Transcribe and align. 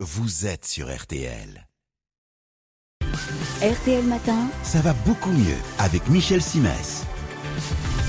vous 0.00 0.46
êtes 0.46 0.64
sur 0.64 0.88
RTL. 0.94 1.66
RTL 3.62 4.04
Matin, 4.06 4.48
Ça 4.62 4.80
va 4.80 4.94
beaucoup 5.04 5.30
mieux 5.30 5.58
avec 5.78 6.08
Michel 6.08 6.40
Simès. 6.40 7.06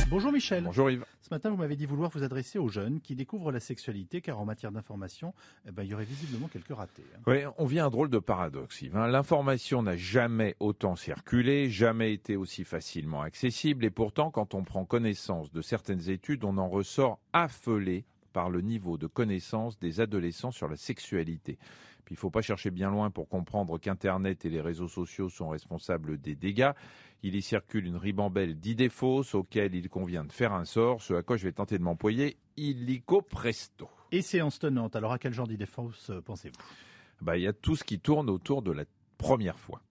Bonjour 0.10 0.32
Michel. 0.32 0.64
Bonjour 0.64 0.90
Yves. 0.90 1.04
Ce 1.22 1.28
matin, 1.32 1.50
vous 1.50 1.58
m'avez 1.58 1.76
dit 1.76 1.86
vouloir 1.86 2.10
vous 2.10 2.24
adresser 2.24 2.60
aux 2.60 2.68
jeunes 2.70 3.00
qui 3.02 3.16
découvrent 3.16 3.52
la 3.52 3.60
sexualité, 3.62 4.22
car 4.22 4.40
en 4.40 4.46
matière 4.46 4.72
d'information, 4.72 5.34
eh 5.68 5.72
ben, 5.72 5.84
il 5.84 5.90
y 5.90 5.94
aurait 5.94 6.06
visiblement 6.06 6.48
quelques 6.48 6.74
ratés. 6.74 7.04
hein. 7.16 7.20
Oui, 7.28 7.40
on 7.58 7.66
vit 7.66 7.80
un 7.80 7.90
drôle 7.90 8.10
de 8.10 8.20
paradoxe, 8.20 8.82
Yves. 8.82 8.96
hein. 8.96 9.08
L'information 9.08 9.84
n'a 9.84 9.96
jamais 9.98 10.56
autant 10.62 10.96
circulé, 10.96 11.70
jamais 11.70 12.14
été 12.14 12.36
aussi 12.38 12.64
facilement 12.66 13.22
accessible, 13.22 13.84
et 13.86 13.90
pourtant, 13.90 14.32
quand 14.32 14.54
on 14.54 14.64
prend 14.64 14.86
connaissance 14.86 15.52
de 15.52 15.62
certaines 15.62 16.10
études, 16.10 16.44
on 16.46 16.58
en 16.58 16.70
ressort 16.70 17.20
affolé 17.34 18.06
par 18.32 18.50
le 18.50 18.62
niveau 18.62 18.98
de 18.98 19.08
connaissance 19.08 19.80
des 19.80 20.00
adolescents 20.00 20.52
sur 20.52 20.68
la 20.68 20.76
sexualité. 20.76 21.58
Puis 22.06 22.16
il 22.16 22.18
ne 22.18 22.20
faut 22.20 22.30
pas 22.30 22.42
chercher 22.42 22.72
bien 22.72 22.90
loin 22.90 23.10
pour 23.10 23.30
comprendre 23.30 23.78
qu'Internet 23.78 24.46
et 24.46 24.50
les 24.50 24.62
réseaux 24.62 24.88
sociaux 24.88 25.30
sont 25.30 25.50
responsables 25.50 26.20
des 26.20 26.36
dégâts. 26.36 26.72
Il 27.24 27.36
y 27.36 27.42
circule 27.42 27.86
une 27.86 27.98
ribambelle 27.98 28.60
d'idées 28.60 28.90
fausses 28.90 29.36
auxquelles 29.36 29.76
il 29.76 29.90
convient 29.90 30.26
de 30.26 30.32
faire 30.32 30.54
un 30.54 30.66
sort, 30.66 31.02
ce 31.02 31.14
à 31.14 31.22
quoi 31.22 31.38
je 31.38 31.44
vais 31.44 31.52
tenter 31.52 31.78
de 31.78 31.84
m'employer 31.84 32.38
illico 32.58 33.22
presto. 33.22 33.90
Et 34.12 34.22
séance 34.22 34.60
tenante, 34.60 34.96
alors 34.96 35.12
à 35.12 35.20
quel 35.20 35.34
genre 35.34 35.48
d'idée 35.48 35.66
fausse 35.66 36.10
euh, 36.10 36.22
pensez-vous? 36.22 36.58
Bah, 37.22 37.38
il 37.38 37.44
y 37.44 37.48
a 37.48 37.54
tout 37.54 37.76
ce 37.76 37.84
qui 37.84 38.00
tourne 38.00 38.30
autour 38.30 38.64
de 38.64 38.72
la 38.72 38.86
première 39.18 39.60
fois. 39.60 39.82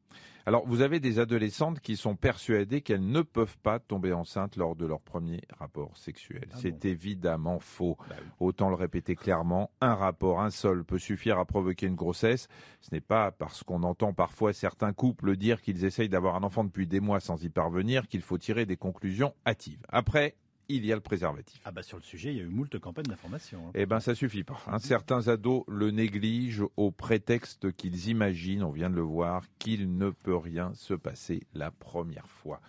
Alors, 0.46 0.66
vous 0.66 0.80
avez 0.80 1.00
des 1.00 1.18
adolescentes 1.18 1.80
qui 1.80 1.96
sont 1.96 2.16
persuadées 2.16 2.80
qu'elles 2.80 3.06
ne 3.06 3.22
peuvent 3.22 3.58
pas 3.58 3.78
tomber 3.78 4.12
enceintes 4.12 4.56
lors 4.56 4.76
de 4.76 4.86
leur 4.86 5.00
premier 5.00 5.42
rapport 5.58 5.96
sexuel. 5.96 6.48
Ah 6.52 6.56
C'est 6.60 6.72
bon 6.72 6.88
évidemment 6.88 7.58
faux. 7.60 7.96
Bah 8.08 8.16
oui. 8.18 8.26
Autant 8.40 8.68
le 8.68 8.74
répéter 8.74 9.16
clairement, 9.16 9.70
un 9.80 9.94
rapport, 9.94 10.40
un 10.40 10.50
seul, 10.50 10.84
peut 10.84 10.98
suffire 10.98 11.38
à 11.38 11.44
provoquer 11.44 11.86
une 11.86 11.94
grossesse. 11.94 12.48
Ce 12.80 12.88
n'est 12.92 13.00
pas 13.00 13.30
parce 13.30 13.62
qu'on 13.62 13.82
entend 13.82 14.12
parfois 14.12 14.52
certains 14.52 14.92
couples 14.92 15.36
dire 15.36 15.60
qu'ils 15.60 15.84
essayent 15.84 16.08
d'avoir 16.08 16.36
un 16.36 16.42
enfant 16.42 16.64
depuis 16.64 16.86
des 16.86 17.00
mois 17.00 17.20
sans 17.20 17.42
y 17.42 17.48
parvenir 17.48 18.08
qu'il 18.08 18.22
faut 18.22 18.38
tirer 18.38 18.66
des 18.66 18.76
conclusions 18.76 19.34
hâtives. 19.46 19.82
Après, 19.88 20.36
il 20.76 20.86
y 20.86 20.92
a 20.92 20.94
le 20.94 21.00
préservatif. 21.00 21.60
Ah 21.64 21.70
bah 21.70 21.82
sur 21.82 21.96
le 21.96 22.02
sujet, 22.02 22.30
il 22.32 22.36
y 22.36 22.40
a 22.40 22.44
eu 22.44 22.48
moult 22.48 22.78
campagnes 22.78 23.06
d'information. 23.06 23.58
hein. 23.68 23.72
Eh 23.74 23.86
ben, 23.86 24.00
ça 24.00 24.14
suffit 24.14 24.44
pas. 24.44 24.60
hein. 24.66 24.78
Certains 24.78 25.28
ados 25.28 25.64
le 25.68 25.90
négligent 25.90 26.64
au 26.76 26.90
prétexte 26.90 27.72
qu'ils 27.72 28.08
imaginent, 28.08 28.62
on 28.64 28.70
vient 28.70 28.90
de 28.90 28.96
le 28.96 29.02
voir, 29.02 29.44
qu'il 29.58 29.96
ne 29.96 30.10
peut 30.10 30.36
rien 30.36 30.72
se 30.74 30.94
passer 30.94 31.42
la 31.54 31.70
première 31.70 32.28
fois. 32.28 32.60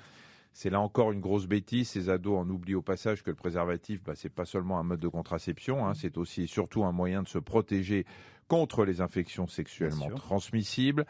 C'est 0.54 0.70
là 0.70 0.82
encore 0.82 1.14
une 1.14 1.22
grosse 1.22 1.46
bêtise. 1.48 1.88
Ces 1.90 2.10
ados 2.10 2.38
en 2.38 2.50
oublient 2.50 2.76
au 2.76 2.82
passage 2.82 3.24
que 3.24 3.30
le 3.30 3.38
préservatif, 3.38 4.04
bah, 4.04 4.14
c'est 4.16 4.28
pas 4.30 4.44
seulement 4.46 4.80
un 4.80 4.84
mode 4.84 5.00
de 5.00 5.08
contraception, 5.08 5.88
hein, 5.88 5.94
c'est 5.94 6.18
aussi 6.18 6.44
et 6.44 6.48
surtout 6.48 6.84
un 6.84 6.92
moyen 6.92 7.24
de 7.24 7.28
se 7.30 7.38
protéger 7.40 8.06
contre 8.50 8.84
les 8.84 9.00
infections 9.00 9.48
sexuellement 9.48 10.10
transmissibles. 10.18 11.06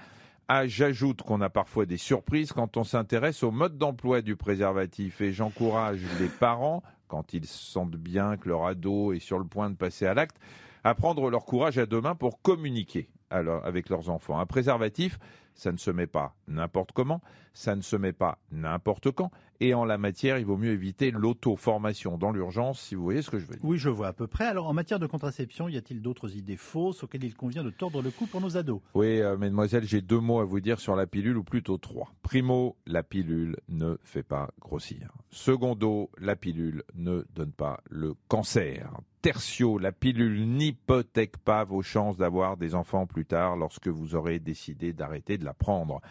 Ah, 0.53 0.67
J'ajoute 0.67 1.21
qu'on 1.21 1.39
a 1.39 1.49
parfois 1.49 1.85
des 1.85 1.95
surprises 1.95 2.51
quand 2.51 2.75
on 2.75 2.83
s'intéresse 2.83 3.41
au 3.41 3.51
mode 3.51 3.77
d'emploi 3.77 4.21
du 4.21 4.35
préservatif 4.35 5.21
et 5.21 5.31
j'encourage 5.31 6.01
les 6.19 6.27
parents, 6.27 6.83
quand 7.07 7.33
ils 7.33 7.45
sentent 7.45 7.95
bien 7.95 8.35
que 8.35 8.49
leur 8.49 8.65
ado 8.65 9.13
est 9.13 9.21
sur 9.21 9.39
le 9.39 9.45
point 9.45 9.69
de 9.69 9.77
passer 9.77 10.05
à 10.07 10.13
l'acte, 10.13 10.35
à 10.83 10.93
prendre 10.93 11.29
leur 11.29 11.45
courage 11.45 11.77
à 11.77 11.85
deux 11.85 12.01
mains 12.01 12.15
pour 12.15 12.41
communiquer 12.41 13.07
alors, 13.31 13.65
avec 13.65 13.89
leurs 13.89 14.09
enfants. 14.09 14.39
Un 14.39 14.45
préservatif, 14.45 15.17
ça 15.55 15.71
ne 15.71 15.77
se 15.77 15.91
met 15.91 16.07
pas 16.07 16.35
n'importe 16.47 16.91
comment, 16.91 17.21
ça 17.53 17.75
ne 17.75 17.81
se 17.81 17.95
met 17.95 18.13
pas 18.13 18.39
n'importe 18.51 19.11
quand, 19.11 19.31
et 19.59 19.73
en 19.73 19.85
la 19.85 19.97
matière, 19.97 20.37
il 20.39 20.45
vaut 20.45 20.57
mieux 20.57 20.71
éviter 20.71 21.11
l'auto-formation 21.11 22.17
dans 22.17 22.31
l'urgence, 22.31 22.81
si 22.81 22.95
vous 22.95 23.03
voyez 23.03 23.21
ce 23.21 23.29
que 23.29 23.37
je 23.37 23.45
veux 23.45 23.55
dire. 23.55 23.63
Oui, 23.63 23.77
je 23.77 23.89
vois 23.89 24.07
à 24.07 24.13
peu 24.13 24.27
près. 24.27 24.45
Alors 24.45 24.67
en 24.67 24.73
matière 24.73 24.99
de 24.99 25.05
contraception, 25.05 25.69
y 25.69 25.77
a-t-il 25.77 26.01
d'autres 26.01 26.35
idées 26.35 26.57
fausses 26.57 27.03
auxquelles 27.03 27.23
il 27.23 27.35
convient 27.35 27.63
de 27.63 27.69
tordre 27.69 28.01
le 28.01 28.09
cou 28.09 28.25
pour 28.25 28.41
nos 28.41 28.57
ados? 28.57 28.81
Oui, 28.95 29.21
euh, 29.21 29.37
mesdemoiselles, 29.37 29.83
j'ai 29.83 30.01
deux 30.01 30.19
mots 30.19 30.39
à 30.39 30.45
vous 30.45 30.61
dire 30.61 30.79
sur 30.79 30.95
la 30.95 31.05
pilule, 31.05 31.37
ou 31.37 31.43
plutôt 31.43 31.77
trois. 31.77 32.11
Primo, 32.23 32.75
la 32.87 33.03
pilule 33.03 33.57
ne 33.69 33.97
fait 34.03 34.23
pas 34.23 34.49
grossir. 34.59 35.11
Secondo, 35.29 36.09
la 36.17 36.35
pilule 36.35 36.83
ne 36.95 37.25
donne 37.35 37.51
pas 37.51 37.81
le 37.89 38.15
cancer. 38.27 38.91
Tertio, 39.21 39.77
la 39.77 39.91
pilule 39.91 40.47
n'hypothèque 40.47 41.37
pas 41.37 41.63
vos 41.63 41.83
chances 41.83 42.17
d'avoir 42.17 42.57
des 42.57 42.73
enfants 42.73 43.05
plus 43.05 43.25
tard 43.25 43.55
lorsque 43.55 43.87
vous 43.87 44.15
aurez 44.15 44.39
décidé 44.39 44.93
d'arrêter 44.93 45.37
de 45.37 45.45
la 45.45 45.53
prendre. 45.53 46.01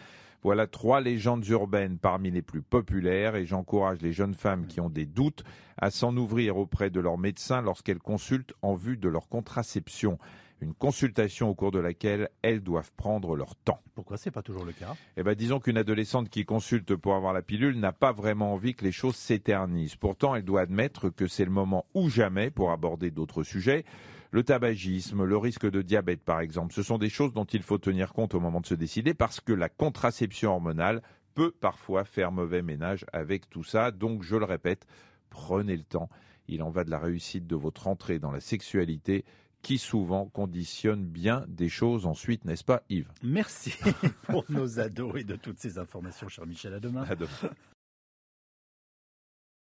Voilà 0.45 0.69
trois 0.69 1.01
légendes 1.01 1.45
urbaines 1.49 1.99
parmi 1.99 2.31
les 2.31 2.41
plus 2.41 2.63
populaires 2.63 3.35
et 3.35 3.47
j'encourage 3.47 4.01
les 4.01 4.13
jeunes 4.13 4.35
femmes 4.35 4.69
qui 4.69 4.81
ont 4.81 4.89
des 4.89 5.07
doutes 5.07 5.43
à 5.77 5.91
s'en 5.91 6.17
ouvrir 6.17 6.57
auprès 6.57 6.89
de 6.89 7.01
leur 7.01 7.19
médecin 7.19 7.63
lorsqu'elles 7.63 7.99
consultent 7.99 8.55
en 8.63 8.77
vue 8.77 8.97
de 8.97 9.09
leur 9.09 9.29
contraception. 9.29 10.17
Une 10.61 10.75
consultation 10.75 11.49
au 11.49 11.55
cours 11.55 11.71
de 11.71 11.79
laquelle 11.79 12.29
elles 12.43 12.61
doivent 12.61 12.93
prendre 12.97 13.35
leur 13.35 13.57
temps. 13.57 13.81
Pourquoi 13.95 14.19
c'est 14.19 14.31
pas 14.31 14.43
toujours 14.43 14.67
le 14.67 14.73
cas? 14.73 14.95
Eh 15.17 15.23
ben, 15.23 15.35
disons 15.35 15.59
qu'une 15.59 15.79
adolescente 15.79 16.29
qui 16.29 16.45
consulte 16.45 16.95
pour 16.97 17.15
avoir 17.15 17.33
la 17.33 17.41
pilule 17.41 17.81
n'a 17.81 17.93
pas 17.93 18.13
vraiment 18.13 18.53
envie 18.53 18.75
que 18.75 18.85
les 18.85 18.93
choses 18.93 19.17
s'éternisent. 19.17 19.97
Pourtant, 19.97 20.35
elle 20.35 20.45
doit 20.45 20.61
admettre 20.61 21.09
que 21.09 21.27
c'est 21.27 21.47
le 21.47 21.51
moment 21.51 21.87
ou 21.95 22.11
jamais 22.11 22.51
pour 22.51 22.73
aborder 22.73 23.11
d'autres 23.11 23.43
sujets. 23.43 23.85
Le 24.33 24.43
tabagisme, 24.43 25.25
le 25.25 25.37
risque 25.39 25.69
de 25.69 25.81
diabète 25.81 26.23
par 26.23 26.41
exemple, 26.41 26.75
ce 26.75 26.83
sont 26.83 26.99
des 26.99 27.09
choses 27.09 27.33
dont 27.33 27.47
il 27.47 27.63
faut 27.63 27.79
tenir 27.79 28.13
compte 28.13 28.35
au 28.35 28.41
moment 28.41 28.61
de 28.61 28.67
se 28.67 28.75
décider 28.75 29.15
parce 29.15 29.41
que 29.41 29.55
la 29.55 29.71
contraception 29.71 30.53
hormonale 30.53 31.01
peut 31.35 31.53
parfois 31.53 32.05
faire 32.05 32.33
mauvais 32.33 32.61
ménage 32.61 33.07
avec 33.13 33.49
tout 33.49 33.65
ça. 33.65 33.91
Donc, 33.91 34.23
je 34.23 34.37
le 34.37 34.45
répète, 34.45 34.87
prenez 35.31 35.77
le 35.77 35.85
temps. 35.85 36.11
Il 36.49 36.63
en 36.63 36.71
va 36.71 36.85
de 36.85 36.91
la 36.91 36.99
réussite 36.99 37.47
de 37.47 37.57
votre 37.57 37.87
entrée 37.87 38.19
dans 38.19 38.31
la 38.31 38.41
sexualité 38.41 39.25
qui 39.63 39.79
souvent 39.79 40.27
conditionne 40.27 41.05
bien 41.05 41.45
des 41.49 41.69
choses 41.69 42.07
ensuite, 42.07 42.45
n'est-ce 42.45 42.65
pas 42.65 42.83
Yves? 42.89 43.11
Merci 43.23 43.75
pour 44.23 44.45
nos 44.49 44.81
ados 44.81 45.21
et 45.21 45.25
de 45.25 45.37
toutes 45.37 45.59
ces 45.59 45.79
informations, 45.79 46.29
cher 46.29 46.47
Michel. 46.47 46.75
À 46.75 46.81
demain. 46.81 47.05
À 47.09 47.15
demain. 47.15 47.51